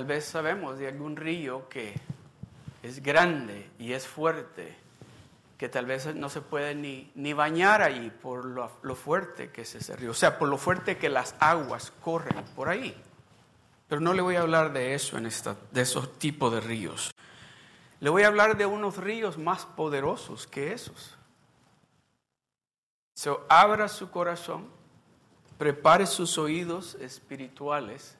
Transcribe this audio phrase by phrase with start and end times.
[0.00, 1.92] tal vez sabemos de algún río que
[2.82, 4.74] es grande y es fuerte,
[5.58, 9.74] que tal vez no se puede ni, bañar allí por lo, lo fuerte que es
[9.74, 12.96] ese río, o sea, por lo fuerte que las aguas corren por ahí.
[13.88, 17.10] Pero no le voy a hablar de eso, en esta, de esos tipos de ríos.
[18.00, 21.18] Le voy a hablar de unos ríos más poderosos que esos.
[23.14, 24.70] So, abra su corazón,
[25.58, 28.16] prepare sus oídos espirituales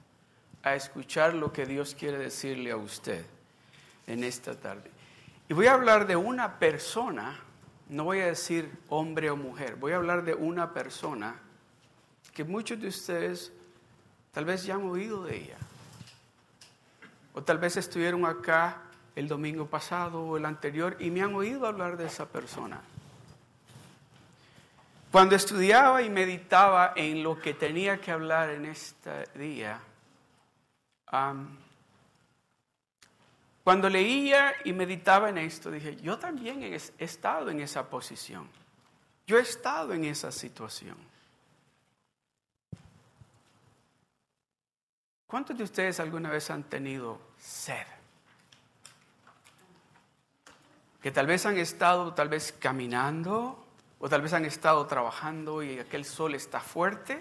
[0.63, 3.25] a escuchar lo que Dios quiere decirle a usted
[4.07, 4.91] en esta tarde.
[5.49, 7.41] Y voy a hablar de una persona,
[7.89, 11.37] no voy a decir hombre o mujer, voy a hablar de una persona
[12.33, 13.52] que muchos de ustedes
[14.33, 15.57] Tal vez ya han oído de ella.
[17.35, 18.83] O tal vez estuvieron acá
[19.17, 22.80] el domingo pasado o el anterior y me han oído hablar de esa persona.
[25.11, 29.80] Cuando estudiaba y meditaba en lo que tenía que hablar en este día,
[33.65, 38.49] cuando leía y meditaba en esto, dije, yo también he estado en esa posición.
[39.27, 40.97] Yo he estado en esa situación.
[45.27, 47.87] ¿Cuántos de ustedes alguna vez han tenido sed?
[51.01, 53.65] Que tal vez han estado tal vez caminando
[54.01, 57.21] o tal vez han estado trabajando y aquel sol está fuerte.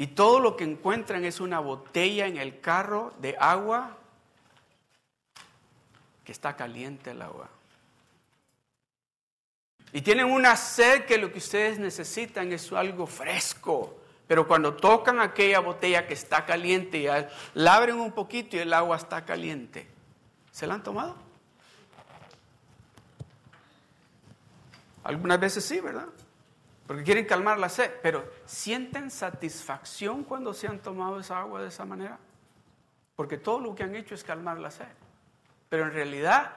[0.00, 3.96] Y todo lo que encuentran es una botella en el carro de agua
[6.24, 7.50] que está caliente el agua.
[9.92, 13.98] Y tienen una sed que lo que ustedes necesitan es algo fresco,
[14.28, 17.06] pero cuando tocan aquella botella que está caliente, y
[17.54, 19.88] la abren un poquito y el agua está caliente.
[20.52, 21.16] ¿Se la han tomado?
[25.02, 26.06] Algunas veces sí, ¿verdad?
[26.88, 31.68] Porque quieren calmar la sed, pero ¿sienten satisfacción cuando se han tomado esa agua de
[31.68, 32.18] esa manera?
[33.14, 34.88] Porque todo lo que han hecho es calmar la sed.
[35.68, 36.50] Pero en realidad,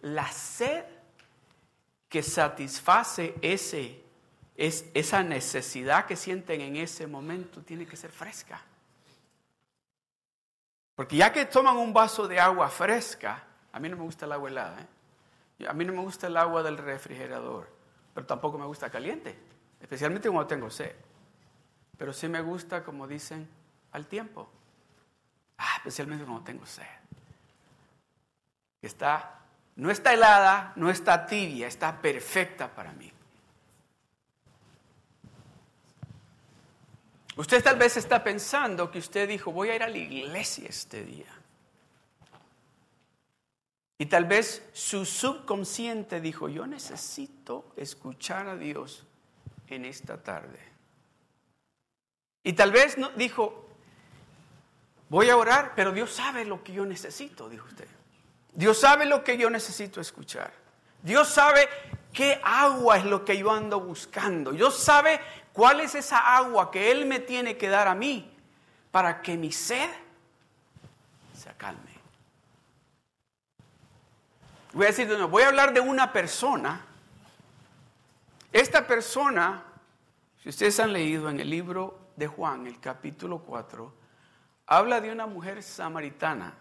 [0.00, 0.86] la sed
[2.08, 4.02] que satisface ese
[4.56, 8.62] es, esa necesidad que sienten en ese momento tiene que ser fresca.
[10.94, 14.32] Porque ya que toman un vaso de agua fresca, a mí no me gusta el
[14.32, 15.66] agua helada, ¿eh?
[15.68, 17.68] a mí no me gusta el agua del refrigerador,
[18.14, 19.36] pero tampoco me gusta caliente,
[19.84, 20.92] especialmente cuando tengo sed.
[21.98, 23.46] Pero sí me gusta, como dicen,
[23.92, 24.48] al tiempo.
[25.58, 26.86] Ah, especialmente cuando tengo sed.
[28.80, 29.40] Está,
[29.76, 33.12] no está helada, no está tibia, está perfecta para mí.
[37.36, 41.04] Usted tal vez está pensando que usted dijo, voy a ir a la iglesia este
[41.04, 41.30] día.
[43.98, 49.06] Y tal vez su subconsciente dijo, yo necesito escuchar a Dios
[49.68, 50.58] en esta tarde.
[52.42, 53.68] Y tal vez no, dijo,
[55.08, 57.88] voy a orar, pero Dios sabe lo que yo necesito, dijo usted.
[58.52, 60.52] Dios sabe lo que yo necesito escuchar.
[61.02, 61.68] Dios sabe
[62.12, 64.52] qué agua es lo que yo ando buscando.
[64.52, 65.20] Dios sabe
[65.54, 68.28] ¿Cuál es esa agua que Él me tiene que dar a mí
[68.90, 69.88] para que mi sed
[71.32, 71.94] se calme?
[74.72, 76.84] Voy a decir, no, voy a hablar de una persona.
[78.54, 79.64] Esta persona,
[80.40, 83.92] si ustedes han leído en el libro de Juan, el capítulo 4,
[84.66, 86.54] habla de una mujer samaritana,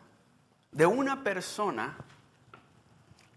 [0.72, 1.96] de una persona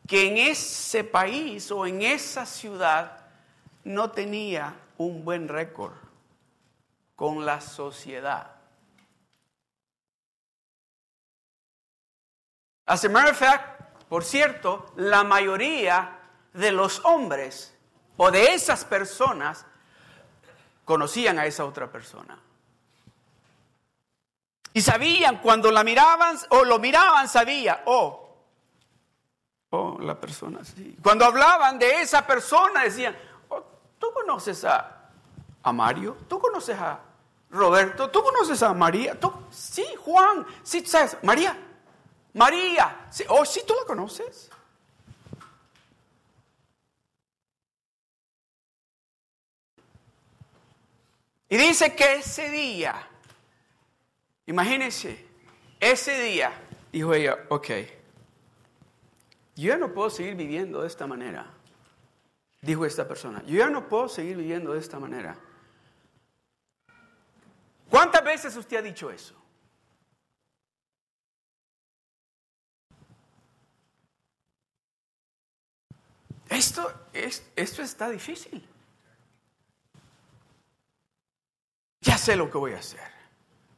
[0.08, 3.26] que en ese país o en esa ciudad
[3.84, 5.92] no tenía un buen récord
[7.14, 8.52] con la sociedad.
[12.86, 16.20] As a matter of fact, por cierto, la mayoría
[16.54, 17.75] de los hombres
[18.16, 19.64] o de esas personas
[20.84, 22.38] conocían a esa otra persona.
[24.72, 28.36] Y sabían, cuando la miraban o lo miraban, sabía, oh,
[29.70, 30.96] oh, la persona sí.
[31.02, 33.16] Cuando hablaban de esa persona, decían,
[33.98, 35.10] ¿Tú conoces a,
[35.62, 36.16] a Mario?
[36.28, 37.00] ¿Tú conoces a
[37.50, 38.10] Roberto?
[38.10, 39.18] ¿Tú conoces a María?
[39.18, 39.32] ¿Tú?
[39.50, 40.46] Sí, Juan.
[40.62, 41.16] Sí, ¿sabes?
[41.22, 41.56] María.
[42.34, 43.06] María.
[43.10, 44.50] Sí, oh, sí, tú la conoces.
[51.48, 53.08] Y dice que ese día,
[54.46, 55.24] imagínense,
[55.78, 56.52] ese día,
[56.92, 57.68] dijo ella, ok,
[59.54, 61.56] yo ya no puedo seguir viviendo de esta manera
[62.66, 65.38] dijo esta persona, yo ya no puedo seguir viviendo de esta manera.
[67.88, 69.34] ¿Cuántas veces usted ha dicho eso?
[76.48, 78.66] Esto, es, esto está difícil.
[82.16, 83.12] Ya sé lo que voy a hacer.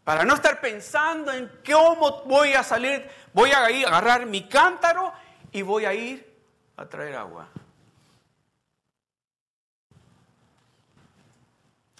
[0.04, 5.12] Para no estar pensando en cómo voy a salir, voy a ir agarrar mi cántaro
[5.50, 6.40] y voy a ir
[6.76, 7.48] a traer agua.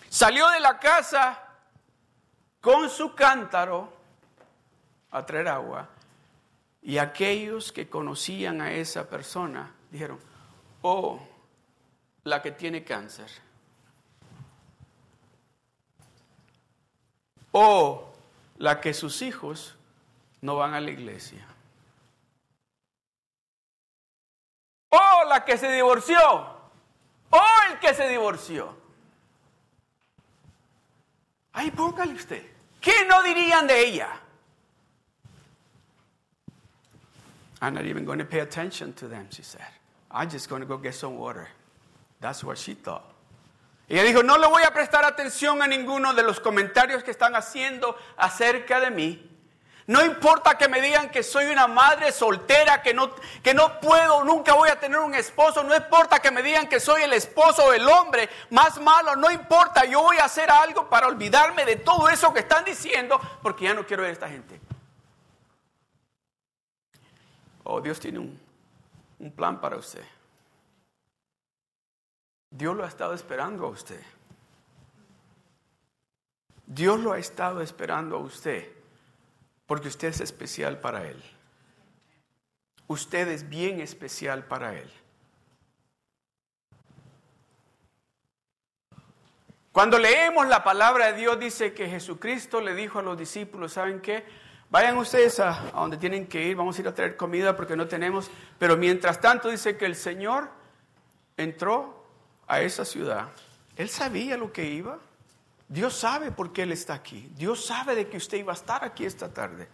[0.09, 1.43] Salió de la casa
[2.61, 3.93] con su cántaro
[5.11, 5.89] a traer agua
[6.83, 10.21] y aquellos que conocían a esa persona dijeron,
[10.83, 11.19] oh,
[12.23, 13.48] la que tiene cáncer.
[17.53, 18.09] O
[18.59, 19.75] la que sus hijos
[20.43, 21.47] no van a la iglesia.
[24.91, 26.19] O la que se divorció.
[27.31, 28.75] O el que se divorció.
[31.53, 32.43] Ahí póngale usted.
[32.81, 34.21] ¿Qué no dirían de ella?
[37.61, 39.67] I'm not even going to pay attention to them, she said.
[40.11, 41.49] I'm just going to go get some water.
[42.21, 43.08] That's what she thought.
[43.89, 47.35] Ella dijo, no le voy a prestar atención a ninguno de los comentarios que están
[47.35, 49.39] haciendo acerca de mí.
[49.87, 53.11] No importa que me digan que soy una madre soltera, que no,
[53.43, 55.65] que no puedo, nunca voy a tener un esposo.
[55.65, 59.17] No importa que me digan que soy el esposo o el hombre más malo.
[59.17, 63.19] No importa, yo voy a hacer algo para olvidarme de todo eso que están diciendo
[63.43, 64.61] porque ya no quiero ver a esta gente.
[67.65, 68.39] Oh, Dios tiene un,
[69.19, 70.05] un plan para usted.
[72.51, 74.01] Dios lo ha estado esperando a usted.
[76.67, 78.71] Dios lo ha estado esperando a usted
[79.67, 81.23] porque usted es especial para Él.
[82.87, 84.91] Usted es bien especial para Él.
[89.73, 94.01] Cuando leemos la palabra de Dios dice que Jesucristo le dijo a los discípulos, ¿saben
[94.01, 94.25] qué?
[94.71, 97.77] Vayan ustedes a, a, donde tienen que ir, vamos a ir a traer comida porque
[97.77, 100.51] no tenemos, pero mientras tanto dice que el Señor
[101.37, 101.98] entró
[102.49, 103.29] a esa ciudad.
[103.77, 104.99] Él sabía lo que iba.
[105.69, 107.31] Dios sabe por qué Él está aquí.
[107.37, 109.69] Dios sabe de que usted iba a estar aquí esta tarde.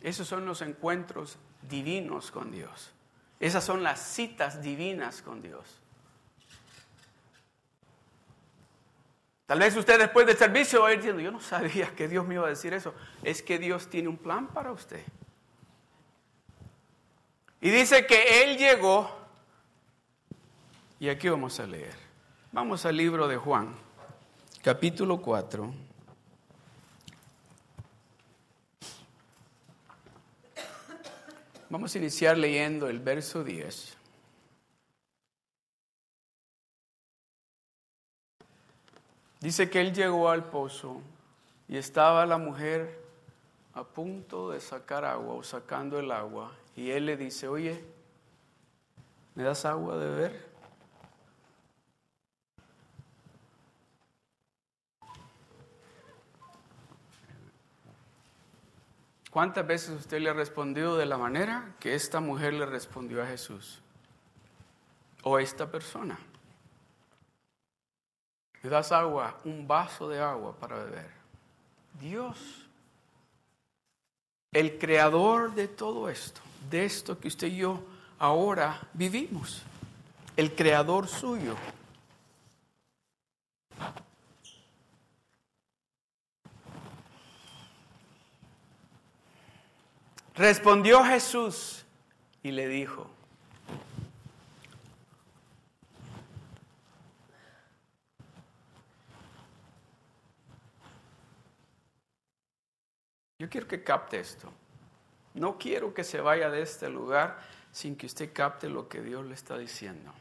[0.00, 1.36] Esos son los encuentros
[1.68, 2.92] divinos con Dios.
[3.40, 5.80] Esas son las citas divinas con Dios.
[9.46, 12.26] Tal vez usted después del servicio va a ir diciendo, yo no sabía que Dios
[12.26, 12.94] me iba a decir eso.
[13.22, 15.04] Es que Dios tiene un plan para usted.
[17.66, 19.10] Y dice que Él llegó,
[21.00, 21.96] y aquí vamos a leer.
[22.52, 23.74] Vamos al libro de Juan,
[24.62, 25.74] capítulo 4.
[31.68, 33.96] Vamos a iniciar leyendo el verso 10.
[39.40, 41.02] Dice que él llegó al pozo
[41.66, 43.04] y estaba la mujer
[43.74, 46.52] a punto de sacar agua o sacando el agua.
[46.76, 47.82] Y él le dice, oye,
[49.34, 50.46] ¿me das agua de beber?
[59.30, 63.26] ¿Cuántas veces usted le ha respondido de la manera que esta mujer le respondió a
[63.26, 63.82] Jesús?
[65.24, 66.18] O esta persona.
[68.62, 69.38] ¿Me das agua?
[69.44, 71.10] Un vaso de agua para beber.
[72.00, 72.66] Dios,
[74.52, 77.82] el creador de todo esto, de esto que usted y yo
[78.18, 79.62] ahora vivimos,
[80.36, 81.56] el creador suyo.
[90.34, 91.84] Respondió Jesús
[92.42, 93.08] y le dijo,
[103.38, 104.52] yo quiero que capte esto.
[105.36, 107.38] No quiero que se vaya de este lugar
[107.72, 110.12] sin que usted capte lo que Dios le está diciendo.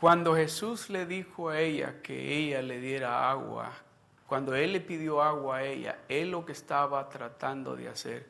[0.00, 3.72] Cuando Jesús le dijo a ella que ella le diera agua
[4.26, 8.26] cuando él le pidió agua a ella, él lo que estaba tratando de hacer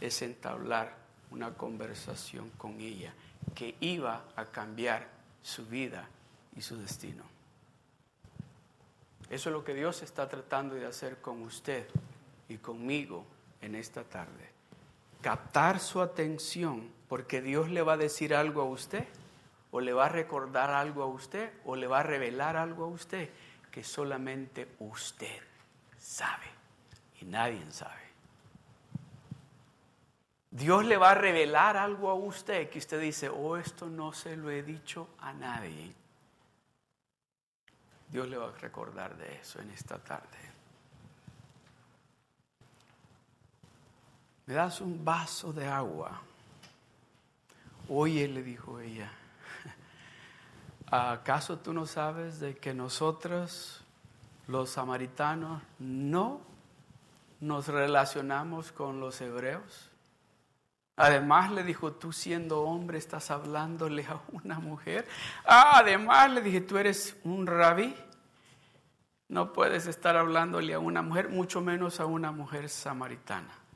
[0.00, 0.94] es entablar
[1.30, 3.12] una conversación con ella
[3.54, 5.08] que iba a cambiar
[5.42, 6.06] su vida
[6.54, 7.24] y su destino.
[9.30, 11.86] Eso es lo que Dios está tratando de hacer con usted
[12.48, 13.24] y conmigo
[13.60, 14.50] en esta tarde.
[15.20, 19.06] Captar su atención porque Dios le va a decir algo a usted
[19.70, 22.88] o le va a recordar algo a usted o le va a revelar algo a
[22.88, 23.30] usted
[23.70, 25.42] que solamente usted
[25.98, 26.46] sabe
[27.20, 28.08] y nadie sabe.
[30.50, 34.36] Dios le va a revelar algo a usted que usted dice, oh, esto no se
[34.36, 35.92] lo he dicho a nadie.
[38.10, 40.47] Dios le va a recordar de eso en esta tarde.
[44.48, 46.22] ¿Me das un vaso de agua?
[47.86, 49.12] Oye, le dijo ella,
[50.90, 53.84] ¿acaso tú no sabes de que nosotros,
[54.46, 56.40] los samaritanos, no
[57.40, 59.90] nos relacionamos con los hebreos?
[60.96, 65.06] Además le dijo, tú siendo hombre estás hablándole a una mujer.
[65.44, 67.94] Ah, además le dije, tú eres un rabí.
[69.28, 73.67] No puedes estar hablándole a una mujer, mucho menos a una mujer samaritana.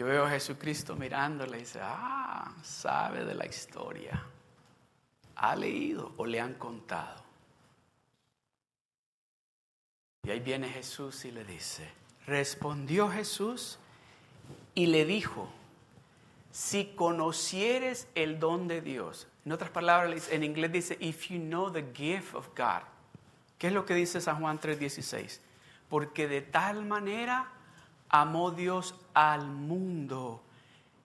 [0.00, 4.24] Yo veo a Jesucristo mirándole y dice, ah, sabe de la historia.
[5.36, 7.22] Ha leído o le han contado.
[10.22, 11.86] Y ahí viene Jesús y le dice,
[12.26, 13.78] respondió Jesús
[14.74, 15.50] y le dijo,
[16.50, 21.70] si conocieres el don de Dios, en otras palabras, en inglés dice, if you know
[21.70, 22.84] the gift of God.
[23.58, 25.40] ¿Qué es lo que dice San Juan 3:16?
[25.90, 27.59] Porque de tal manera
[28.10, 30.42] amó Dios al mundo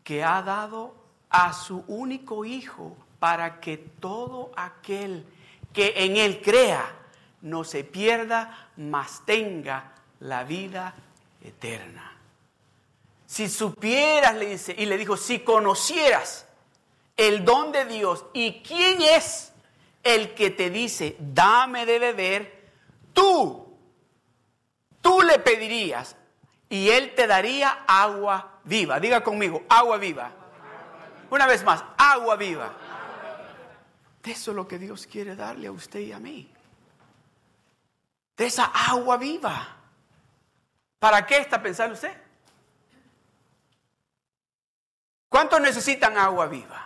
[0.04, 0.94] que ha dado
[1.30, 5.26] a su único Hijo para que todo aquel
[5.74, 6.94] que en Él crea
[7.42, 10.96] no se pierda, mas tenga la vida
[11.42, 12.12] eterna.
[13.26, 16.48] Si supieras, le dice, y le dijo, si conocieras
[17.18, 19.52] el don de Dios y quién es
[20.04, 22.70] el que te dice, dame de beber,
[23.14, 23.76] tú,
[25.02, 26.16] tú le pedirías
[26.70, 29.00] y él te daría agua viva.
[29.00, 30.32] Diga conmigo, agua viva.
[31.30, 32.72] Una vez más, agua viva.
[34.24, 36.52] De eso es lo que Dios quiere darle a usted y a mí.
[38.36, 39.76] De esa agua viva.
[41.00, 42.16] ¿Para qué está pensando usted?
[45.30, 46.84] ¿Cuántos necesitan agua viva?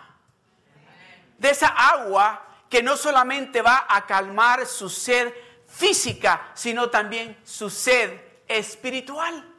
[1.37, 5.33] De esa agua que no solamente va a calmar su sed
[5.67, 9.55] física, sino también su sed espiritual.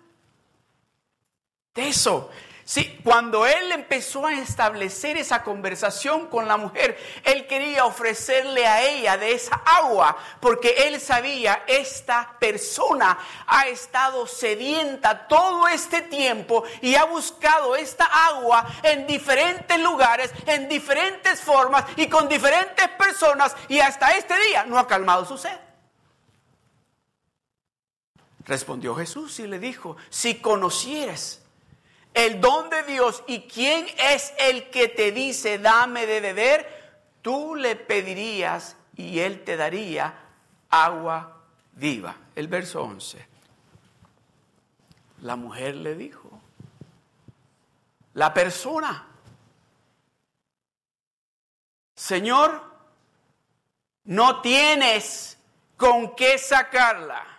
[1.74, 2.30] Eso
[2.70, 8.88] Sí, cuando él empezó a establecer esa conversación con la mujer, él quería ofrecerle a
[8.88, 16.62] ella de esa agua, porque él sabía, esta persona ha estado sedienta todo este tiempo
[16.80, 23.56] y ha buscado esta agua en diferentes lugares, en diferentes formas y con diferentes personas
[23.66, 25.58] y hasta este día no ha calmado su sed.
[28.44, 31.39] Respondió Jesús y le dijo, si conocieras
[32.14, 36.80] el don de Dios y quién es el que te dice dame de beber,
[37.22, 40.14] tú le pedirías y él te daría
[40.68, 42.16] agua viva.
[42.34, 43.26] El verso 11.
[45.22, 46.30] La mujer le dijo,
[48.14, 49.06] la persona,
[51.94, 52.62] Señor,
[54.04, 55.38] no tienes
[55.76, 57.29] con qué sacarla.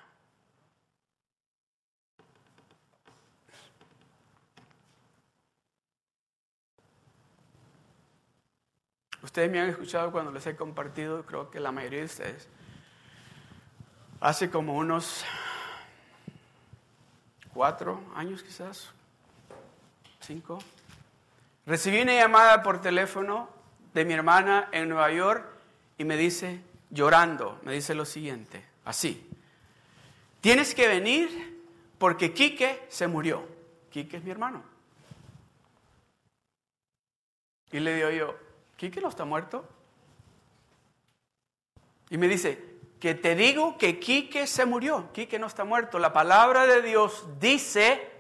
[9.24, 12.48] Ustedes me han escuchado cuando les he compartido, creo que la mayoría de ustedes,
[14.20, 15.24] hace como unos
[17.54, 18.90] cuatro años quizás,
[20.20, 20.60] cinco,
[21.66, 23.50] recibí una llamada por teléfono
[23.94, 25.46] de mi hermana en Nueva York
[25.98, 29.30] y me dice, llorando, me dice lo siguiente, así,
[30.40, 31.52] tienes que venir
[32.02, 33.48] porque Quique se murió.
[33.92, 34.64] Quique es mi hermano.
[37.72, 38.36] Y le digo yo,
[38.82, 39.64] ¿Quique no está muerto?
[42.10, 45.12] Y me dice, que te digo que Quique se murió.
[45.14, 46.00] Quique no está muerto.
[46.00, 48.12] La palabra de Dios dice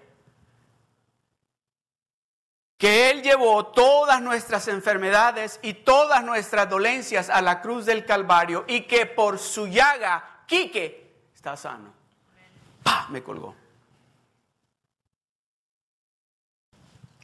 [2.77, 8.63] que Él llevó todas nuestras enfermedades y todas nuestras dolencias a la cruz del Calvario
[8.67, 11.91] y que por su llaga Quique está sano.
[12.83, 13.07] ¡Pah!
[13.09, 13.55] Me colgó.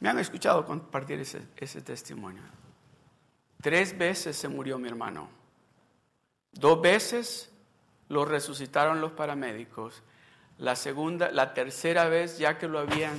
[0.00, 2.57] Me han escuchado compartir ese, ese testimonio.
[3.60, 5.28] Tres veces se murió mi hermano.
[6.52, 7.50] Dos veces
[8.08, 10.02] lo resucitaron los paramédicos.
[10.58, 13.16] La segunda, la tercera vez, ya que lo habían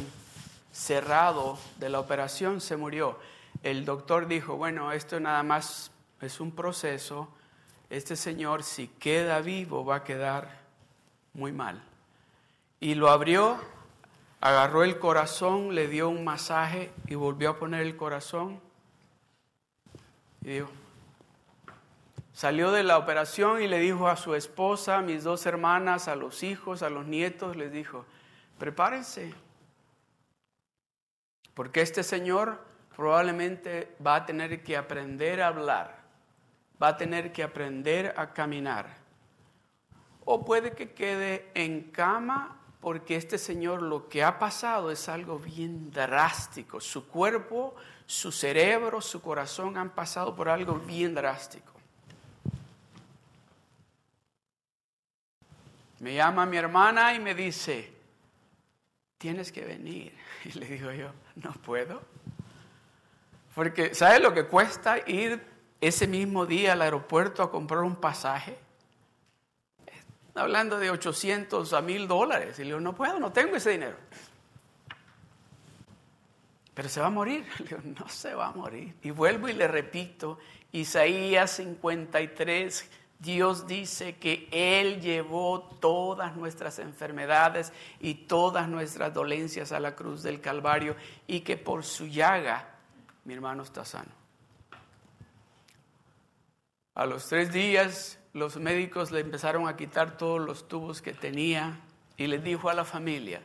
[0.71, 3.19] cerrado de la operación, se murió.
[3.63, 5.91] El doctor dijo, bueno, esto nada más
[6.21, 7.29] es un proceso.
[7.89, 10.59] Este señor, si queda vivo, va a quedar
[11.33, 11.83] muy mal.
[12.79, 13.57] Y lo abrió,
[14.39, 18.61] agarró el corazón, le dio un masaje y volvió a poner el corazón
[20.41, 20.69] y dijo,
[22.33, 26.15] salió de la operación y le dijo a su esposa, a mis dos hermanas, a
[26.15, 28.05] los hijos, a los nietos, les dijo,
[28.57, 29.33] prepárense,
[31.53, 32.63] porque este señor
[32.95, 35.99] probablemente va a tener que aprender a hablar,
[36.81, 38.97] va a tener que aprender a caminar,
[40.23, 45.39] o puede que quede en cama porque este señor lo que ha pasado es algo
[45.39, 47.75] bien drástico, su cuerpo
[48.09, 51.71] su cerebro, su corazón han pasado por algo bien drástico.
[55.99, 57.93] Me llama mi hermana y me dice,
[59.19, 60.17] tienes que venir.
[60.45, 62.01] Y le digo yo, no puedo.
[63.53, 65.45] Porque, ¿sabes lo que cuesta ir
[65.79, 68.57] ese mismo día al aeropuerto a comprar un pasaje?
[70.33, 72.57] Hablando de 800 a 1000 dólares.
[72.57, 73.97] Y le digo, no puedo, no tengo ese dinero.
[76.79, 77.45] Pero se va a morir.
[77.59, 78.95] Le digo, no se va a morir.
[79.01, 80.39] Y vuelvo y le repito,
[80.71, 89.81] Isaías 53, Dios dice que Él llevó todas nuestras enfermedades y todas nuestras dolencias a
[89.81, 90.95] la cruz del Calvario
[91.27, 92.69] y que por su llaga
[93.25, 94.13] mi hermano está sano.
[96.95, 101.81] A los tres días los médicos le empezaron a quitar todos los tubos que tenía
[102.15, 103.41] y le dijo a la familia,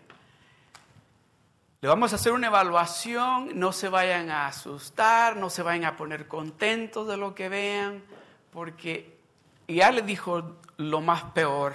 [1.84, 5.98] le vamos a hacer una evaluación, no se vayan a asustar, no se vayan a
[5.98, 8.02] poner contentos de lo que vean,
[8.54, 9.18] porque
[9.68, 11.74] ya le dijo lo más peor.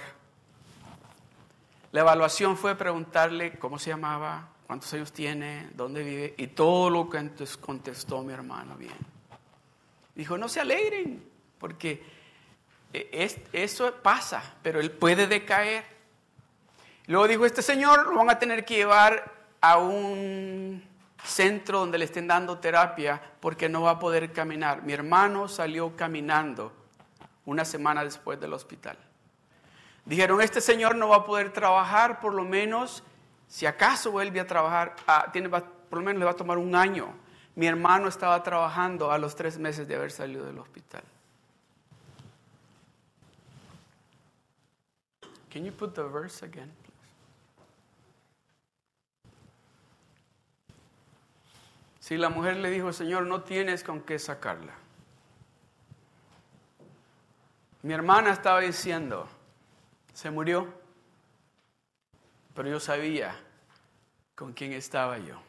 [1.92, 7.08] La evaluación fue preguntarle cómo se llamaba, cuántos años tiene, dónde vive, y todo lo
[7.08, 8.98] que contestó mi hermano bien.
[10.16, 11.22] Dijo, no se alegren,
[11.56, 12.02] porque
[12.92, 15.84] e, eso pasa, pero él puede decaer.
[17.06, 20.82] Luego dijo, este señor lo van a tener que llevar a un
[21.24, 24.82] centro donde le estén dando terapia porque no va a poder caminar.
[24.82, 26.72] Mi hermano salió caminando
[27.44, 28.96] una semana después del hospital.
[30.04, 33.02] Dijeron, este señor no va a poder trabajar por lo menos,
[33.48, 36.74] si acaso vuelve a trabajar, ah, tiene, por lo menos le va a tomar un
[36.74, 37.12] año.
[37.54, 41.02] Mi hermano estaba trabajando a los tres meses de haber salido del hospital.
[45.52, 46.70] Can you put the verse again?
[52.10, 54.74] Si la mujer le dijo, Señor, no tienes con qué sacarla.
[57.82, 59.28] Mi hermana estaba diciendo,
[60.12, 60.66] se murió,
[62.52, 63.38] pero yo sabía
[64.34, 65.40] con quién estaba yo.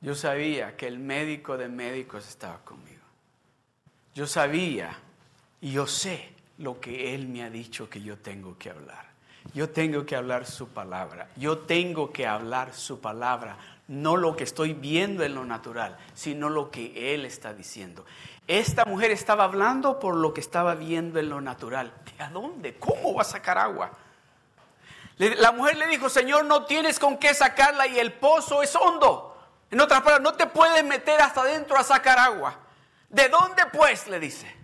[0.00, 3.02] Yo sabía que el médico de médicos estaba conmigo.
[4.14, 4.96] Yo sabía
[5.60, 9.08] y yo sé lo que Él me ha dicho que yo tengo que hablar.
[9.52, 11.28] Yo tengo que hablar su palabra.
[11.34, 16.48] Yo tengo que hablar su palabra no lo que estoy viendo en lo natural, sino
[16.50, 18.04] lo que Él está diciendo.
[18.46, 21.92] Esta mujer estaba hablando por lo que estaba viendo en lo natural.
[22.16, 22.78] ¿De a dónde?
[22.78, 23.90] ¿Cómo va a sacar agua?
[25.16, 29.36] La mujer le dijo, Señor, no tienes con qué sacarla y el pozo es hondo.
[29.70, 32.56] En otras palabras, no te puedes meter hasta adentro a sacar agua.
[33.08, 34.06] ¿De dónde pues?
[34.06, 34.54] le dice.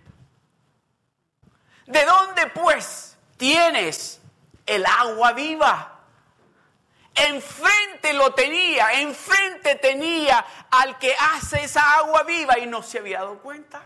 [1.87, 4.21] ¿De dónde pues tienes
[4.65, 5.94] el agua viva?
[7.15, 13.19] Enfrente lo tenía, enfrente tenía al que hace esa agua viva y no se había
[13.19, 13.81] dado cuenta.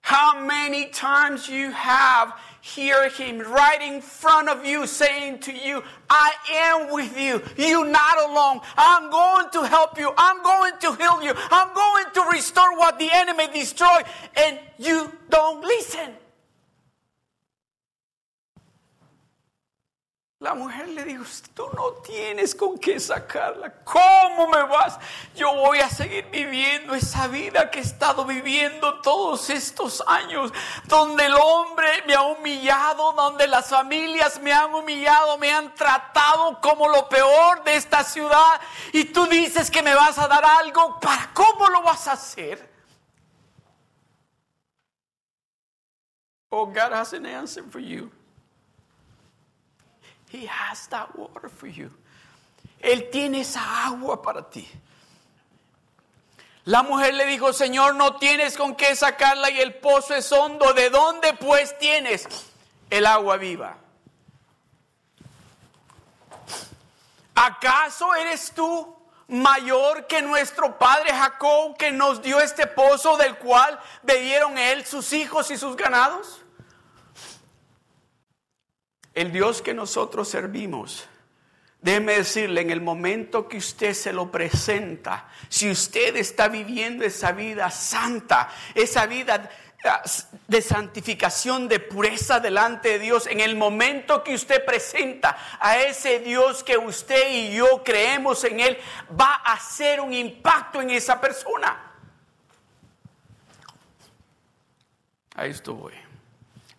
[0.00, 5.82] How many times you have hear him right in front of you saying to you,
[6.08, 7.42] I am with you.
[7.56, 8.60] You're not alone.
[8.76, 10.12] I'm going to help you.
[10.16, 11.34] I'm going to heal you.
[11.50, 14.04] I'm going to restore what the enemy destroyed.
[14.36, 16.12] And you don't listen.
[20.42, 21.22] La mujer le dijo,
[21.54, 23.72] tú no tienes con qué sacarla.
[23.84, 24.98] ¿Cómo me vas?
[25.36, 30.52] Yo voy a seguir viviendo esa vida que he estado viviendo todos estos años,
[30.86, 36.60] donde el hombre me ha humillado, donde las familias me han humillado, me han tratado
[36.60, 38.60] como lo peor de esta ciudad.
[38.92, 42.68] Y tú dices que me vas a dar algo, ¿para cómo lo vas a hacer?
[46.48, 48.10] Oh, God has an answer for you.
[50.32, 51.90] He has that water for you.
[52.80, 54.66] Él tiene esa agua para ti.
[56.64, 60.72] La mujer le dijo, Señor, no tienes con qué sacarla y el pozo es hondo.
[60.72, 62.26] ¿De dónde pues tienes
[62.88, 63.76] el agua viva?
[67.34, 68.96] ¿Acaso eres tú
[69.28, 75.12] mayor que nuestro padre Jacob que nos dio este pozo del cual bebieron él, sus
[75.12, 76.41] hijos y sus ganados?
[79.14, 81.06] El Dios que nosotros servimos,
[81.80, 87.32] déjeme decirle, en el momento que usted se lo presenta, si usted está viviendo esa
[87.32, 89.50] vida santa, esa vida
[89.84, 90.02] ah,
[90.48, 96.20] de santificación, de pureza delante de Dios, en el momento que usted presenta a ese
[96.20, 98.78] Dios que usted y yo creemos en Él,
[99.20, 101.92] va a hacer un impacto en esa persona.
[105.34, 105.90] Ahí estuvo.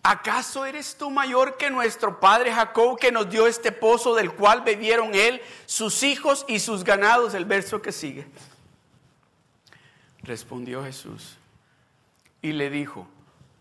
[0.06, 4.60] ¿Acaso eres tú mayor que nuestro padre Jacob que nos dio este pozo del cual
[4.60, 7.34] bebieron él, sus hijos y sus ganados?
[7.34, 8.28] El verso que sigue.
[10.22, 11.38] Respondió Jesús
[12.42, 13.08] y le dijo,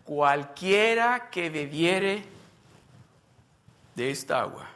[0.03, 2.25] cualquiera que bebiere
[3.95, 4.67] de esta agua,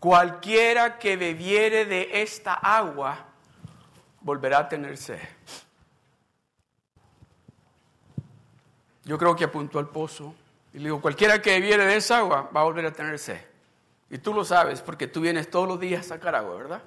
[0.00, 3.26] cualquiera que bebiere de esta agua,
[4.20, 5.20] volverá a tener sed.
[9.08, 10.34] Yo creo que apuntó al pozo
[10.70, 13.40] y le digo, cualquiera que viene de esa agua va a volver a tener sed.
[14.10, 16.82] Y tú lo sabes porque tú vienes todos los días a sacar agua, ¿verdad?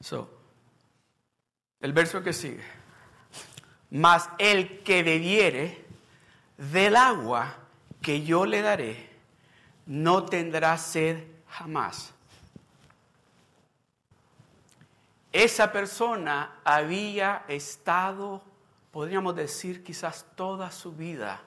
[0.00, 0.28] So,
[1.80, 2.64] el verso que sigue.
[3.88, 5.84] Mas el que bebiere
[6.56, 7.54] del agua
[8.02, 9.08] que yo le daré,
[9.86, 12.12] no tendrá sed jamás.
[15.32, 18.42] Esa persona había estado,
[18.90, 21.42] podríamos decir, quizás toda su vida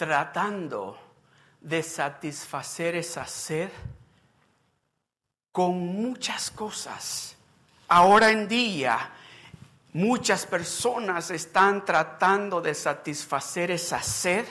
[0.00, 0.98] tratando
[1.60, 3.68] de satisfacer esa sed
[5.52, 7.36] con muchas cosas.
[7.86, 9.10] Ahora en día,
[9.92, 14.46] muchas personas están tratando de satisfacer esa sed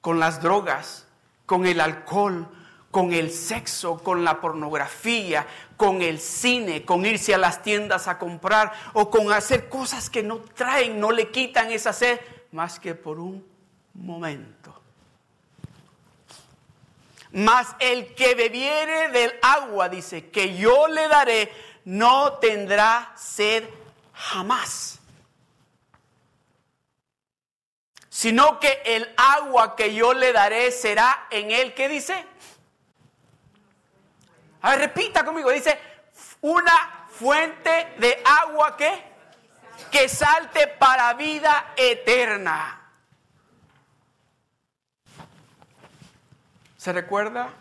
[0.00, 1.08] con las drogas,
[1.44, 2.46] con el alcohol,
[2.92, 8.20] con el sexo, con la pornografía, con el cine, con irse a las tiendas a
[8.20, 12.20] comprar o con hacer cosas que no traen, no le quitan esa sed,
[12.52, 13.50] más que por un
[13.94, 14.80] momento.
[17.32, 21.50] Mas el que bebiere del agua, dice, que yo le daré,
[21.84, 23.64] no tendrá sed
[24.12, 25.00] jamás.
[28.10, 32.26] Sino que el agua que yo le daré será en él, ¿qué dice?
[34.60, 35.78] A ver, repita conmigo, dice,
[36.42, 38.92] una fuente de agua que,
[39.90, 42.81] que salte para vida eterna.
[46.82, 47.54] ¿Se recuerda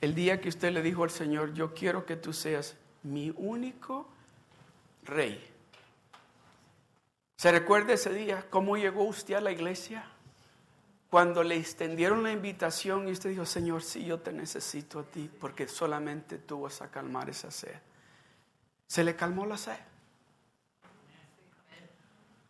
[0.00, 4.08] el día que usted le dijo al Señor, yo quiero que tú seas mi único
[5.04, 5.40] rey?
[7.36, 10.04] ¿Se recuerda ese día cómo llegó usted a la iglesia?
[11.10, 15.30] Cuando le extendieron la invitación y usted dijo, Señor, sí, yo te necesito a ti
[15.40, 17.76] porque solamente tú vas a calmar esa sed.
[18.88, 19.78] ¿Se le calmó la sed?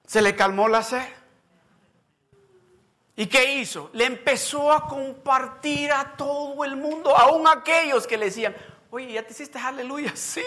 [0.06, 1.23] ¿Se le calmó la sed?
[3.16, 3.90] ¿Y qué hizo?
[3.92, 8.56] Le empezó a compartir a todo el mundo, aún aquellos que le decían,
[8.90, 10.12] oye, ¿ya te hiciste aleluya?
[10.16, 10.42] Sí,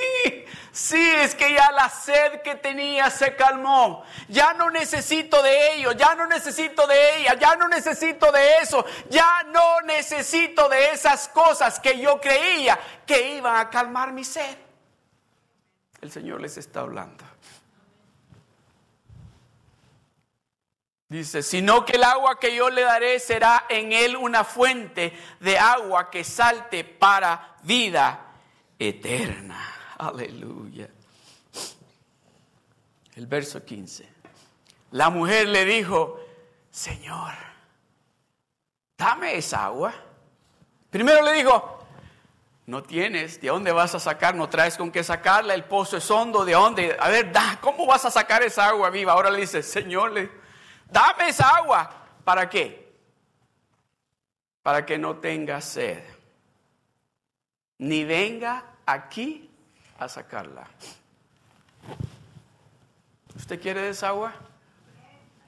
[0.71, 4.03] sí, es que ya la sed que tenía se calmó.
[4.27, 8.86] Ya no necesito de ellos, ya no necesito de ella, ya no necesito de eso,
[9.10, 14.58] ya no necesito de esas cosas que yo creía que iban a calmar mi sed.
[16.01, 17.23] El Señor les está hablando.
[21.09, 25.57] Dice, sino que el agua que yo le daré será en él una fuente de
[25.57, 28.33] agua que salte para vida
[28.77, 29.73] eterna.
[29.97, 30.89] Aleluya.
[33.15, 34.07] El verso 15.
[34.91, 36.19] La mujer le dijo,
[36.69, 37.33] Señor,
[38.97, 39.93] dame esa agua.
[40.89, 41.85] Primero le dijo,
[42.65, 44.35] no tienes, ¿de dónde vas a sacar?
[44.35, 46.97] No traes con qué sacarla, el pozo es hondo, ¿de dónde?
[46.99, 49.13] A ver, ¿cómo vas a sacar esa agua viva?
[49.13, 50.46] Ahora le dice, Señor, le
[50.91, 51.89] Dame esa agua.
[52.23, 52.93] ¿Para qué?
[54.62, 56.04] Para que no tenga sed.
[57.80, 59.50] Ni venga aquí
[60.00, 60.67] a sacarla.
[63.36, 64.34] ¿Usted quiere esa agua?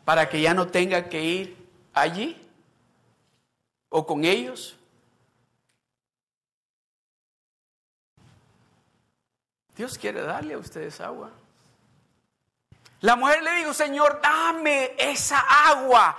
[0.05, 2.49] Para que ya no tenga que ir allí
[3.89, 4.77] o con ellos.
[9.75, 11.31] Dios quiere darle a ustedes agua.
[13.01, 16.17] La mujer le dijo, Señor, dame esa agua.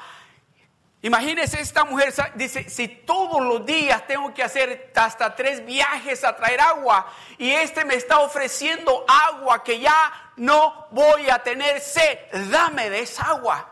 [1.02, 6.36] Imagínese esta mujer, dice, si todos los días tengo que hacer hasta tres viajes a
[6.36, 12.18] traer agua y este me está ofreciendo agua que ya no voy a tener sed,
[12.50, 13.66] dame de esa agua.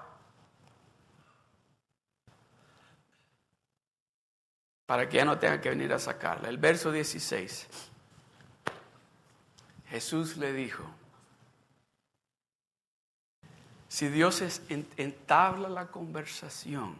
[4.87, 6.49] Para que ya no tenga que venir a sacarla.
[6.49, 7.66] El verso 16.
[9.90, 10.83] Jesús le dijo,
[13.99, 14.45] si Dios
[14.97, 16.95] entabla la conversación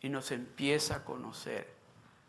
[0.00, 1.72] y nos empieza a conocer,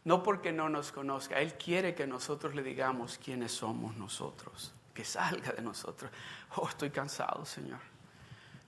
[0.06, 5.04] no porque no nos conozca, Él quiere que nosotros le digamos quiénes somos nosotros, que
[5.04, 6.12] salga de nosotros.
[6.58, 7.80] Oh, estoy cansado, Señor.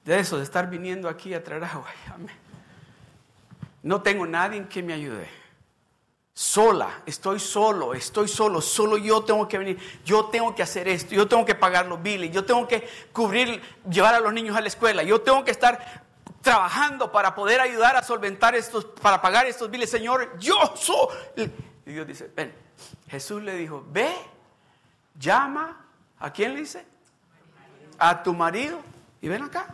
[0.04, 1.92] De eso, de estar viniendo aquí a traer agua.
[3.84, 5.30] No tengo nadie que me ayude.
[6.38, 11.15] Sola, estoy solo, estoy solo, solo yo tengo que venir, yo tengo que hacer esto,
[11.15, 14.60] yo tengo que pagar los biles, yo tengo que cubrir, llevar a los niños a
[14.60, 16.04] la escuela, yo tengo que estar
[16.41, 21.50] trabajando para poder ayudar a solventar estos, para pagar estos biles, Señor, yo soy.
[21.86, 22.54] Y Dios dice, ven,
[23.08, 24.13] Jesús le dijo, ve,
[25.17, 25.88] llama,
[26.19, 26.86] ¿a quién le dice?
[27.98, 28.82] A tu marido
[29.21, 29.74] y ven acá.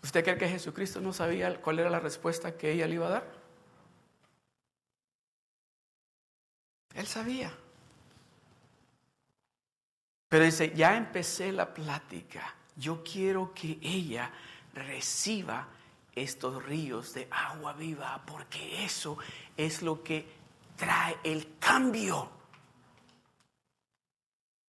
[0.00, 3.10] ¿Usted cree que Jesucristo no sabía cuál era la respuesta que ella le iba a
[3.10, 3.35] dar?
[6.96, 7.52] Él sabía.
[10.28, 12.54] Pero dice, ya empecé la plática.
[12.74, 14.30] Yo quiero que ella
[14.74, 15.68] reciba
[16.14, 19.18] estos ríos de agua viva, porque eso
[19.56, 20.26] es lo que
[20.76, 22.30] trae el cambio.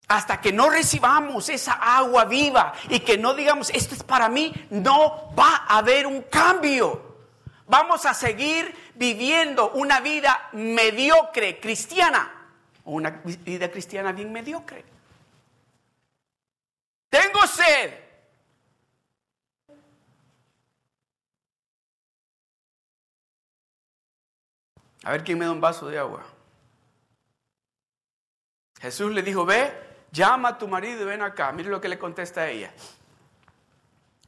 [0.08, 4.52] Hasta que no recibamos esa agua viva y que no digamos, esto es para mí,
[4.72, 7.05] no va a haber un cambio.
[7.67, 12.32] Vamos a seguir viviendo una vida mediocre cristiana,
[12.86, 14.86] una vida cristiana bien mediocre.
[17.10, 18.06] Tengo sed.
[25.04, 26.23] A ver quién me da un vaso de agua.
[28.80, 29.71] Jesús le dijo, ve,
[30.12, 31.51] llama a tu marido y ven acá.
[31.51, 32.73] Mire lo que le contesta a ella.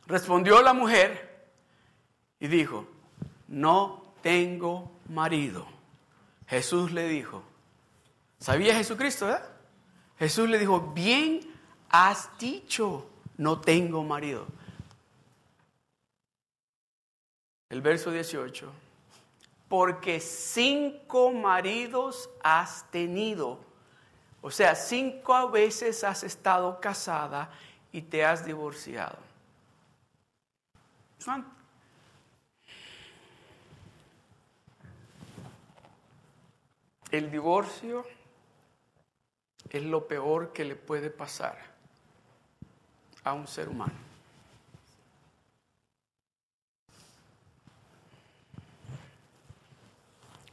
[0.05, 1.49] Respondió la mujer
[2.39, 2.87] y dijo,
[3.47, 5.67] no tengo marido.
[6.47, 7.43] Jesús le dijo,
[8.39, 9.29] ¿sabía Jesucristo?
[9.29, 9.39] Eh?
[10.19, 11.41] Jesús le dijo, bien
[11.89, 14.47] has dicho, no tengo marido.
[17.69, 18.71] El verso 18,
[19.67, 23.59] porque cinco maridos has tenido.
[24.41, 27.51] O sea, cinco veces has estado casada
[27.91, 29.17] y te has divorciado.
[37.11, 38.05] El divorcio
[39.69, 41.57] es lo peor que le puede pasar
[43.23, 44.07] a un ser humano.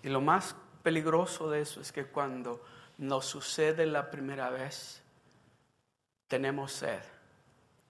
[0.02, 2.62] Y lo más peligroso de eso es que cuando
[2.98, 5.02] nos sucede la primera vez,
[6.28, 7.02] tenemos sed.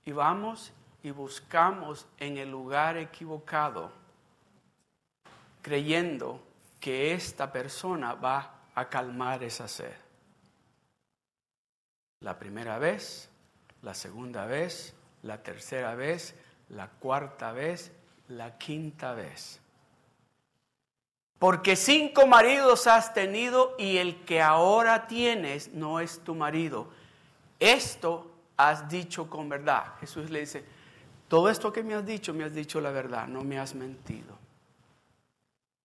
[0.07, 0.73] Y vamos
[1.03, 3.91] y buscamos en el lugar equivocado,
[5.61, 6.41] creyendo
[6.85, 9.95] que esta persona va a calmar esa sed.
[12.21, 13.31] La primera vez,
[13.81, 14.93] la segunda vez,
[15.23, 16.35] la tercera vez,
[16.69, 17.91] la cuarta vez,
[18.29, 19.61] la quinta vez.
[21.39, 26.89] Porque cinco maridos has tenido y el que ahora tienes no es tu marido.
[27.59, 29.95] Esto has dicho con verdad.
[30.01, 30.63] Jesús le dice,
[31.29, 34.34] todo esto que me has dicho, me has dicho la verdad, no me has mentido.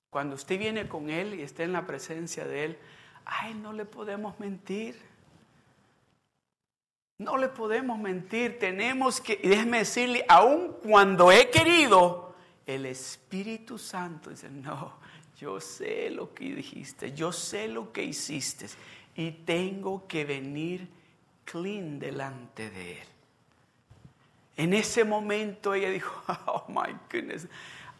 [0.09, 2.77] Cuando usted viene con Él y está en la presencia de Él,
[3.25, 4.99] a Él no le podemos mentir.
[7.19, 8.57] No le podemos mentir.
[8.57, 14.93] Tenemos que, déjeme decirle, aun cuando he querido, el Espíritu Santo dice, no,
[15.39, 18.67] yo sé lo que dijiste, yo sé lo que hiciste
[19.15, 20.87] y tengo que venir
[21.45, 23.07] clean delante de Él.
[24.57, 27.47] En ese momento ella dijo, oh my goodness,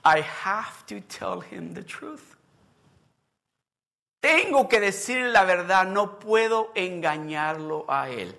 [0.10, 2.36] I have to tell him the truth.
[4.20, 8.36] Tengo que decir la verdad, no puedo engañarlo a él.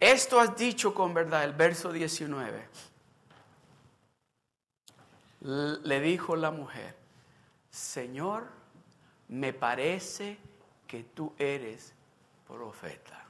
[0.00, 2.64] Esto has dicho con verdad, el verso 19.
[5.84, 6.96] Le dijo la mujer,
[7.70, 8.48] Señor,
[9.28, 10.36] me parece
[10.88, 11.92] que tú eres
[12.48, 13.24] profeta.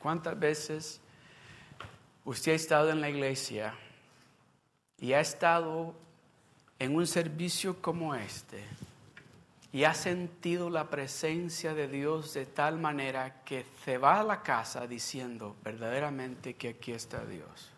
[0.00, 1.01] ¿Cuántas veces
[2.24, 3.74] usted ha estado en la iglesia
[4.98, 5.94] y ha estado
[6.78, 8.64] en un servicio como este
[9.72, 14.42] y ha sentido la presencia de Dios de tal manera que se va a la
[14.42, 17.70] casa diciendo verdaderamente que aquí está Dios?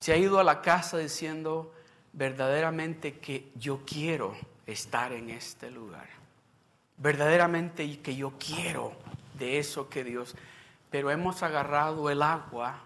[0.00, 1.74] Se ha ido a la casa diciendo
[2.12, 4.34] verdaderamente que yo quiero
[4.66, 6.20] estar en este lugar
[7.00, 8.92] verdaderamente que yo quiero
[9.40, 10.36] de eso que Dios,
[10.90, 12.78] pero hemos agarrado el agua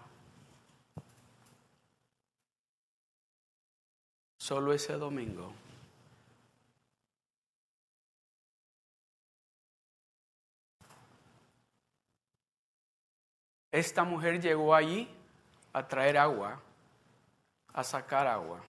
[4.37, 5.53] solo ese domingo.
[13.71, 15.09] Esta mujer llegó allí
[15.73, 16.61] a traer agua,
[17.73, 18.61] a sacar agua.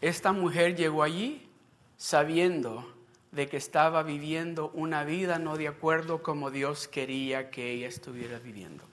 [0.00, 1.50] Esta mujer llegó allí
[1.96, 2.99] sabiendo
[3.32, 8.38] de que estaba viviendo una vida no de acuerdo como Dios quería que ella estuviera
[8.38, 8.84] viviendo.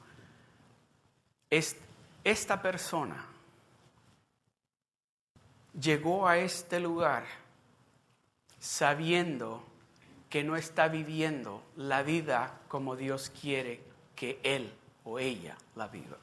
[1.50, 3.26] Esta persona
[5.80, 7.26] llegó a este lugar
[8.60, 9.64] sabiendo
[10.30, 13.82] que no está viviendo la vida como Dios quiere
[14.16, 14.74] que él
[15.06, 16.18] o ella la viva.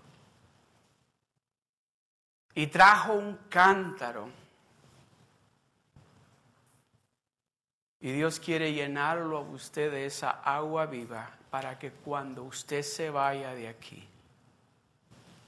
[2.55, 4.44] Y trajo un cántaro.
[8.05, 13.09] Y Dios quiere llenarlo a usted de esa agua viva para que cuando usted se
[13.09, 14.07] vaya de aquí,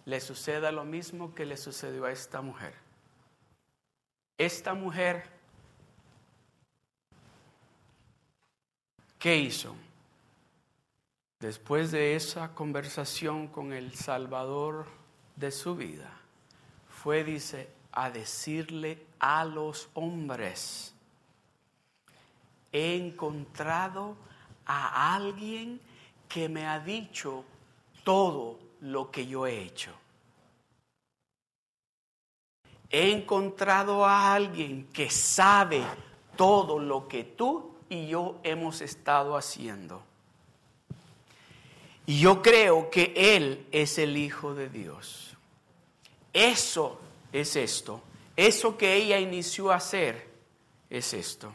[0.07, 2.73] le suceda lo mismo que le sucedió a esta mujer.
[4.39, 5.29] Esta mujer
[9.19, 9.75] ¿Qué hizo?
[11.41, 14.87] Después de esa conversación con el Salvador
[15.35, 16.11] de su vida,
[16.89, 20.96] fue, dice, a decirle a los hombres,
[22.77, 24.17] he encontrado
[24.67, 25.81] a alguien
[26.29, 27.45] que me ha dicho
[28.05, 29.93] todo lo que yo he hecho.
[32.91, 35.83] He encontrado a alguien que sabe
[36.37, 40.03] todo lo que tú y yo hemos estado haciendo.
[42.05, 45.35] Y yo creo que Él es el Hijo de Dios.
[46.33, 47.01] Eso
[47.33, 48.03] es esto.
[48.37, 50.29] Eso que ella inició a hacer
[50.91, 51.53] es esto.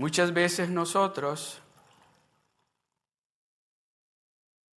[0.00, 1.60] Muchas veces nosotros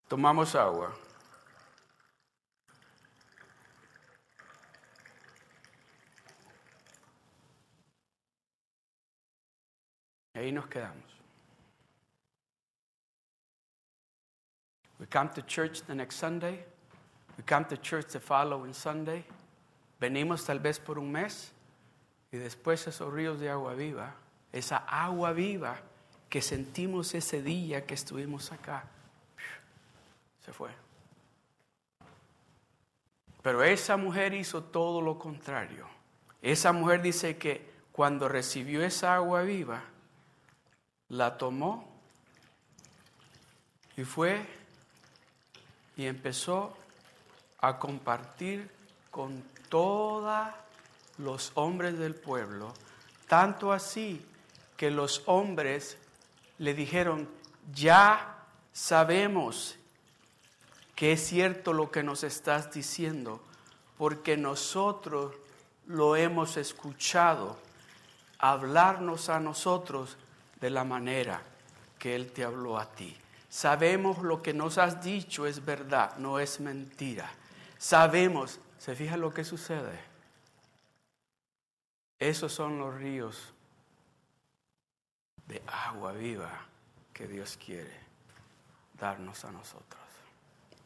[0.10, 0.94] tomamos agua
[10.34, 10.98] Y ahí nos quedamos.
[15.00, 16.66] We come to church the next Sunday.
[17.38, 19.24] We come to church the following Sunday.
[20.02, 21.54] Venimos tal vez por un mes
[22.30, 24.14] y después esos ríos de agua viva,
[24.54, 25.82] esa agua viva
[26.30, 28.86] que sentimos ese día que estuvimos acá,
[30.46, 30.70] se fue.
[33.42, 35.88] Pero esa mujer hizo todo lo contrario.
[36.42, 39.84] Esa mujer dice que cuando recibió esa agua viva,
[41.10, 41.92] la tomó
[43.98, 44.46] y fue
[45.98, 46.78] y empezó
[47.60, 48.70] a compartir
[49.12, 50.48] con todos
[51.18, 52.74] los hombres del pueblo,
[53.28, 54.26] tanto así
[54.78, 55.98] que los hombres
[56.58, 57.30] le dijeron,
[57.74, 58.38] ya
[58.72, 59.78] sabemos
[60.96, 63.42] que es cierto lo que nos estás diciendo,
[63.98, 65.36] porque nosotros
[65.88, 67.58] lo hemos escuchado
[68.40, 70.18] hablarnos a nosotros
[70.60, 71.42] de la manera
[72.00, 73.16] que Él te habló a ti.
[73.50, 77.32] Sabemos lo que nos has dicho es verdad, no es mentira.
[77.78, 80.00] Sabemos, ¿se fija lo que sucede?
[82.20, 83.54] Esos son los ríos
[85.48, 86.68] de agua viva
[87.14, 87.94] que Dios quiere
[89.00, 90.02] darnos a nosotros.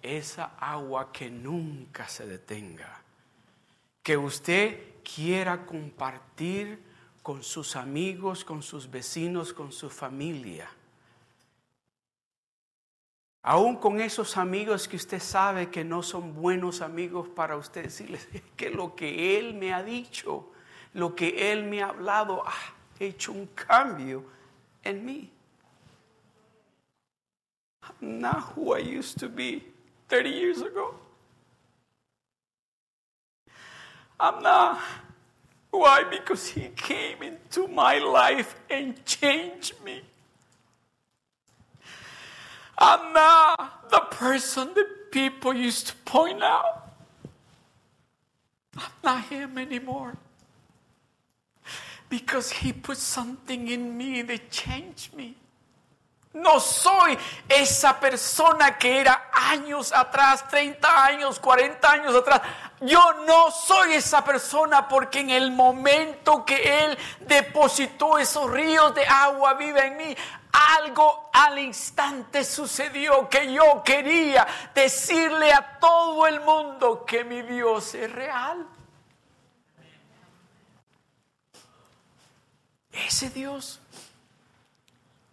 [0.02, 3.02] Esa agua que nunca se detenga.
[4.04, 6.82] Que usted quiera compartir
[7.22, 10.70] con sus amigos, con sus vecinos, con su familia.
[13.44, 18.28] Aún con esos amigos que usted sabe que no son buenos amigos para usted, decirles
[18.56, 20.52] que lo que Él me ha dicho,
[20.94, 22.54] lo que Él me ha hablado, ha
[23.00, 24.37] hecho un cambio
[24.88, 25.28] en mí.
[27.84, 29.64] I'm not who I used to be
[30.08, 30.96] 30 years ago.
[34.20, 34.82] I'm not
[35.70, 36.04] why?
[36.04, 40.02] Because He came into my life and changed me.
[42.78, 46.94] I'm not the person that people used to point out.
[48.78, 50.16] I'm not Him anymore.
[52.10, 55.36] Because He put something in me that changed me.
[56.34, 57.18] No soy
[57.50, 62.42] esa persona que era años atrás, 30 años, 40 años atrás.
[62.82, 69.04] Yo no soy esa persona porque en el momento que Él depositó esos ríos de
[69.06, 70.16] agua viva en mí,
[70.78, 74.46] algo al instante sucedió que yo quería
[74.76, 78.68] decirle a todo el mundo que mi Dios es real.
[83.06, 83.80] Ese Dios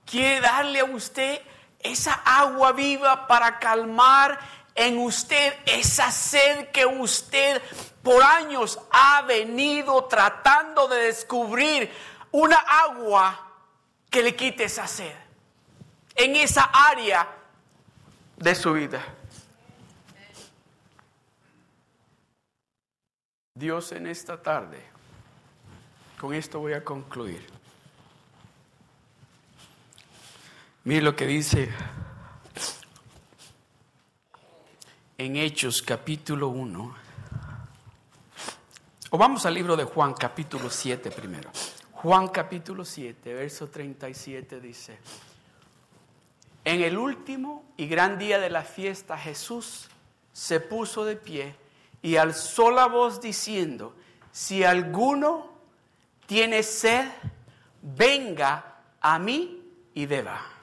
[0.04, 1.40] quiere darle a usted
[1.80, 4.38] esa agua viva para calmar
[4.74, 7.62] en usted esa sed que usted
[8.02, 11.90] por años ha venido tratando de descubrir
[12.32, 13.52] una agua
[14.10, 15.14] que le quite esa sed
[16.16, 17.28] en esa área
[18.36, 19.02] de su vida.
[23.54, 24.82] Dios en esta tarde,
[26.18, 27.53] Con esto voy a concluir.
[30.86, 31.70] Mire lo que dice
[35.16, 36.96] en Hechos capítulo 1.
[39.08, 41.50] O vamos al libro de Juan capítulo 7 primero.
[41.92, 44.98] Juan capítulo 7, verso 37 dice,
[46.66, 49.88] en el último y gran día de la fiesta Jesús
[50.34, 51.54] se puso de pie
[52.02, 53.96] y alzó la voz diciendo,
[54.32, 55.48] si alguno
[56.26, 57.08] tiene sed,
[57.80, 59.62] venga a mí
[59.94, 60.53] y beba.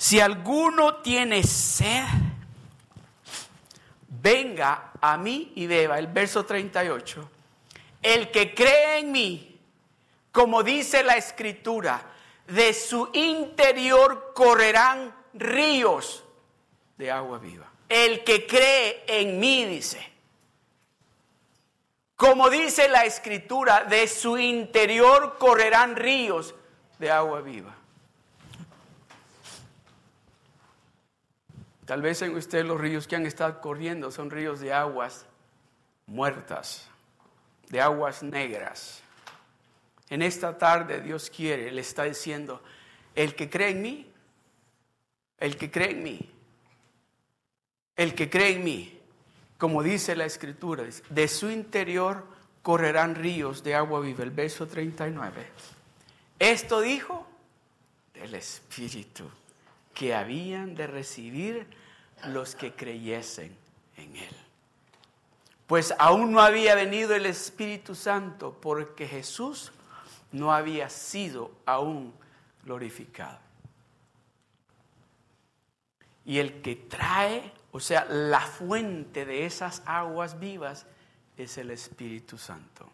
[0.00, 2.06] Si alguno tiene sed,
[4.08, 5.98] venga a mí y beba.
[5.98, 7.30] El verso 38.
[8.00, 9.60] El que cree en mí,
[10.32, 12.00] como dice la escritura,
[12.46, 16.24] de su interior correrán ríos
[16.96, 17.70] de agua viva.
[17.86, 20.10] El que cree en mí, dice.
[22.16, 26.54] Como dice la escritura, de su interior correrán ríos
[26.98, 27.76] de agua viva.
[31.90, 35.26] Tal vez en usted los ríos que han estado corriendo son ríos de aguas
[36.06, 36.88] muertas,
[37.68, 39.02] de aguas negras.
[40.08, 42.62] En esta tarde Dios quiere, le está diciendo,
[43.16, 44.08] el que cree en mí,
[45.36, 46.30] el que cree en mí,
[47.96, 49.00] el que cree en mí,
[49.58, 52.24] como dice la escritura, de su interior
[52.62, 54.22] correrán ríos de agua viva.
[54.22, 55.44] El verso 39.
[56.38, 57.26] Esto dijo
[58.14, 59.28] del Espíritu
[59.92, 61.79] que habían de recibir
[62.28, 63.56] los que creyesen
[63.96, 64.36] en Él.
[65.66, 69.72] Pues aún no había venido el Espíritu Santo porque Jesús
[70.32, 72.12] no había sido aún
[72.64, 73.38] glorificado.
[76.24, 80.86] Y el que trae, o sea, la fuente de esas aguas vivas
[81.36, 82.88] es el Espíritu Santo.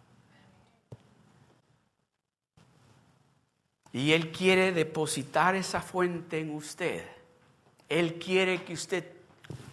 [3.93, 7.07] Y Él quiere depositar esa fuente en usted.
[7.89, 9.16] Él quiere que usted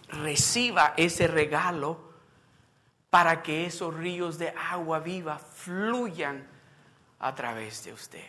[0.08, 1.98] reciba ese regalo
[3.10, 6.46] para que esos ríos de agua viva fluyan
[7.20, 8.24] a través de usted.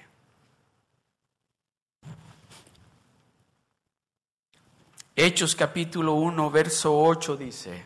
[5.15, 7.85] Hechos capítulo 1, verso 8 dice,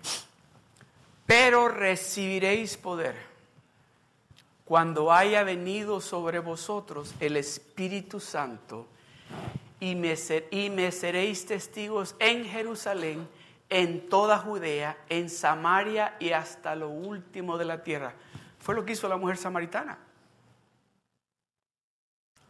[1.25, 3.15] pero recibiréis poder
[4.65, 8.87] cuando haya venido sobre vosotros el Espíritu Santo
[9.79, 10.15] y me,
[10.51, 13.27] y me seréis testigos en Jerusalén
[13.70, 18.13] en toda Judea, en Samaria y hasta lo último de la tierra.
[18.59, 19.97] Fue lo que hizo la mujer samaritana.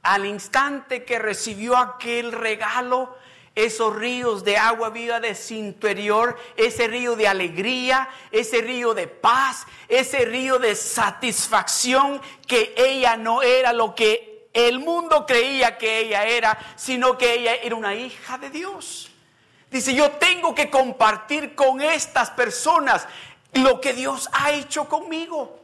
[0.02, 3.16] Al instante que recibió aquel regalo,
[3.54, 9.08] esos ríos de agua viva de su interior, ese río de alegría, ese río de
[9.08, 16.00] paz, ese río de satisfacción, que ella no era lo que el mundo creía que
[16.00, 19.09] ella era, sino que ella era una hija de Dios.
[19.70, 23.08] Dice, yo tengo que compartir con estas personas
[23.54, 25.60] lo que Dios ha hecho conmigo.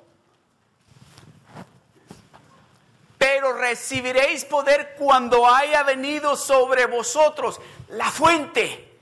[3.18, 9.00] Pero recibiréis poder cuando haya venido sobre vosotros la fuente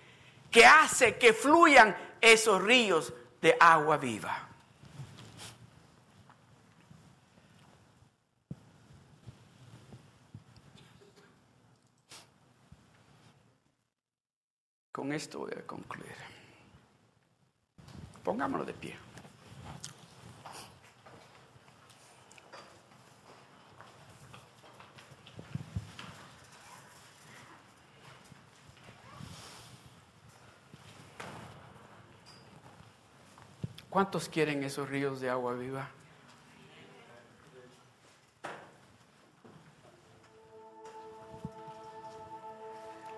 [0.49, 4.52] que hace que fluyan esos ríos de agua viva.
[14.93, 16.13] Con esto voy a concluir.
[18.23, 18.95] Pongámonos de pie.
[33.89, 35.89] ¿Cuántos quieren esos ríos de agua viva?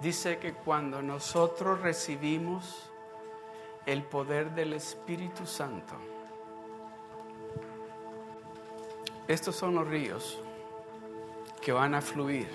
[0.06, 2.92] Dice que cuando nosotros recibimos
[3.88, 5.96] el poder del Espíritu Santo,
[9.28, 10.38] estos son los ríos
[11.60, 12.48] que van a fluir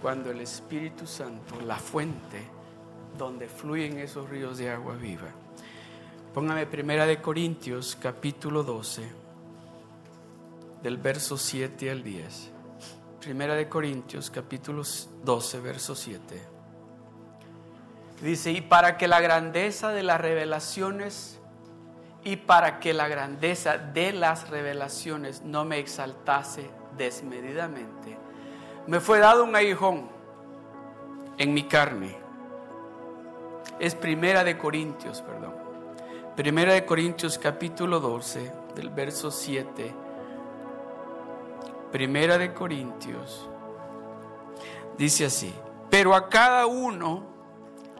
[0.00, 2.40] cuando el Espíritu Santo, la fuente
[3.18, 5.30] donde fluyen esos ríos de agua viva.
[6.32, 9.02] Póngame primera de Corintios capítulo 12
[10.84, 12.61] del verso 7 al 10.
[13.22, 14.82] Primera de Corintios, capítulo
[15.22, 16.42] 12, verso 7.
[18.20, 21.38] Dice, y para que la grandeza de las revelaciones,
[22.24, 26.68] y para que la grandeza de las revelaciones no me exaltase
[26.98, 28.18] desmedidamente,
[28.88, 30.08] me fue dado un aguijón
[31.38, 32.16] en mi carne.
[33.78, 35.54] Es primera de Corintios, perdón.
[36.34, 40.01] Primera de Corintios capítulo 12, del verso 7.
[41.92, 43.48] Primera de Corintios.
[44.96, 45.54] Dice así,
[45.90, 47.22] pero a cada uno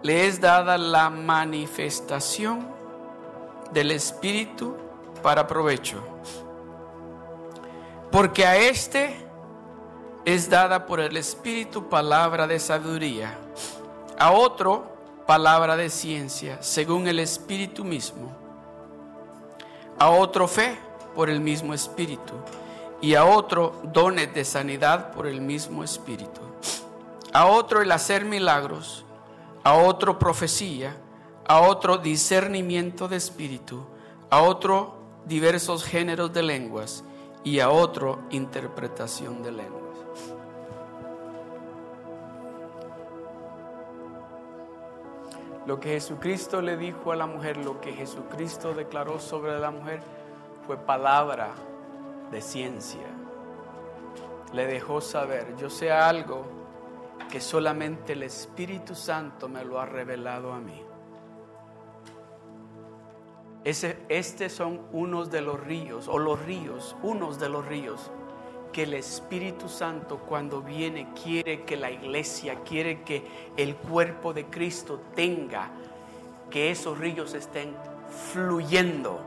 [0.03, 2.67] le es dada la manifestación
[3.71, 4.75] del Espíritu
[5.23, 6.03] para provecho.
[8.11, 9.15] Porque a este
[10.25, 13.37] es dada por el Espíritu palabra de sabiduría,
[14.19, 14.93] a otro
[15.27, 18.33] palabra de ciencia, según el Espíritu mismo,
[19.99, 20.79] a otro fe
[21.15, 22.35] por el mismo Espíritu,
[23.03, 26.41] y a otro dones de sanidad por el mismo Espíritu,
[27.33, 29.05] a otro el hacer milagros,
[29.65, 30.97] a otro profecía,
[31.45, 33.85] a otro discernimiento de espíritu,
[34.31, 34.95] a otro
[35.27, 37.03] diversos géneros de lenguas
[37.43, 39.83] y a otro interpretación de lenguas.
[45.67, 50.01] Lo que Jesucristo le dijo a la mujer, lo que Jesucristo declaró sobre la mujer,
[50.67, 51.53] fue palabra
[52.33, 53.07] de ciencia.
[54.53, 56.45] Le dejó saber, yo sé algo
[57.31, 60.83] que solamente el Espíritu Santo me lo ha revelado a mí.
[63.65, 68.11] Ese, estos son unos de los ríos, o los ríos, unos de los ríos
[68.73, 73.23] que el Espíritu Santo cuando viene quiere que la iglesia, quiere que
[73.57, 75.71] el cuerpo de Cristo tenga,
[76.51, 77.77] que esos ríos estén
[78.33, 79.21] fluyendo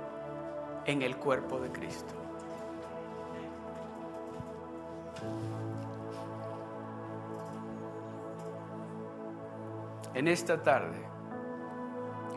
[0.86, 2.25] en el cuerpo de Cristo.
[10.14, 10.98] En esta tarde,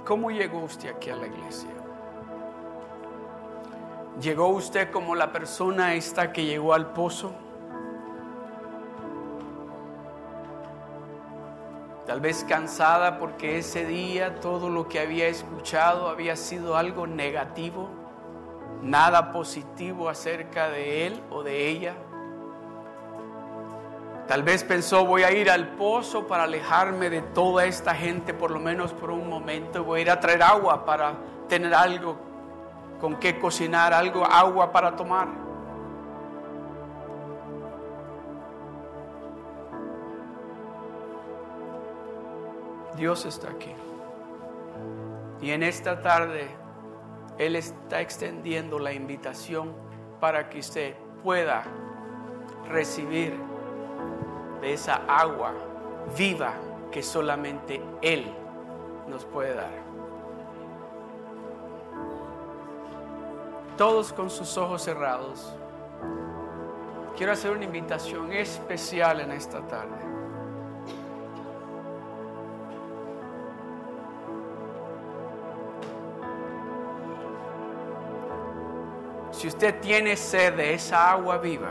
[0.05, 1.71] ¿cómo llegó usted aquí a la iglesia?
[4.21, 7.33] ¿Llegó usted como la persona esta que llegó al pozo?
[12.05, 17.91] Tal vez cansada porque ese día todo lo que había escuchado había sido algo negativo,
[18.83, 21.95] nada positivo acerca de él o de ella.
[24.29, 28.51] Tal vez pensó, voy a ir al pozo para alejarme de toda esta gente, por
[28.51, 29.83] lo menos por un momento.
[29.83, 31.15] Voy a ir a traer agua para
[31.49, 32.15] tener algo
[33.01, 35.29] con qué cocinar, algo, agua para tomar.
[42.97, 43.73] Dios está aquí.
[45.41, 46.51] Y en esta tarde
[47.39, 49.73] Él está extendiendo la invitación
[50.21, 51.65] para que usted pueda
[52.69, 53.58] recibir
[54.61, 55.53] de esa agua
[56.17, 56.55] viva
[56.91, 58.27] que solamente Él
[59.09, 59.71] nos puede dar.
[63.77, 65.55] Todos con sus ojos cerrados.
[67.17, 69.97] Quiero hacer una invitación especial en esta tarde.
[79.31, 81.71] Si usted tiene sed de esa agua viva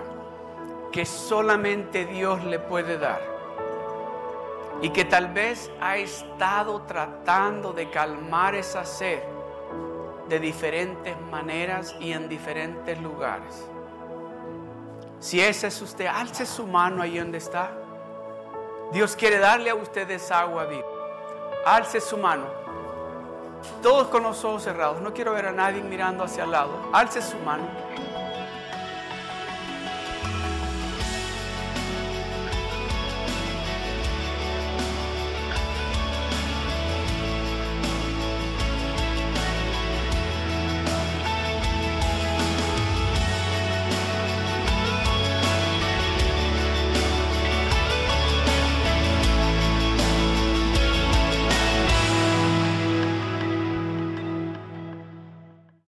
[0.98, 3.22] que solamente Dios le puede dar
[4.82, 9.20] y que tal vez ha estado tratando de calmar esa sed
[10.28, 13.64] de diferentes maneras y en diferentes lugares.
[15.20, 17.70] Si ese es usted, alce su mano ahí donde está.
[18.92, 20.88] Dios quiere darle a ustedes agua viva.
[21.64, 22.46] Alce su mano.
[23.84, 25.00] Todos con los ojos cerrados.
[25.00, 26.90] No quiero ver a nadie mirando hacia el lado.
[26.92, 27.68] Alce su mano.